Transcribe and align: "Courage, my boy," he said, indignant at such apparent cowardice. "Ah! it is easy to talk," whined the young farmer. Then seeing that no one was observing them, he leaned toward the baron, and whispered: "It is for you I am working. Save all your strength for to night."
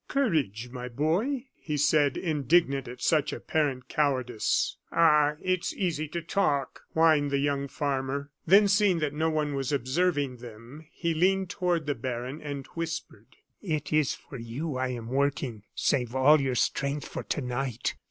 "Courage, 0.07 0.69
my 0.71 0.87
boy," 0.89 1.45
he 1.53 1.77
said, 1.77 2.17
indignant 2.17 2.87
at 2.87 3.03
such 3.03 3.31
apparent 3.31 3.87
cowardice. 3.87 4.77
"Ah! 4.91 5.35
it 5.43 5.59
is 5.61 5.75
easy 5.77 6.07
to 6.07 6.23
talk," 6.23 6.81
whined 6.93 7.29
the 7.29 7.37
young 7.37 7.67
farmer. 7.67 8.31
Then 8.47 8.67
seeing 8.67 8.97
that 8.97 9.13
no 9.13 9.29
one 9.29 9.53
was 9.53 9.71
observing 9.71 10.37
them, 10.37 10.87
he 10.91 11.13
leaned 11.13 11.51
toward 11.51 11.85
the 11.85 11.93
baron, 11.93 12.41
and 12.41 12.65
whispered: 12.73 13.35
"It 13.61 13.93
is 13.93 14.15
for 14.15 14.39
you 14.39 14.75
I 14.75 14.87
am 14.87 15.05
working. 15.09 15.65
Save 15.75 16.15
all 16.15 16.41
your 16.41 16.55
strength 16.55 17.07
for 17.07 17.21
to 17.21 17.41
night." 17.41 17.93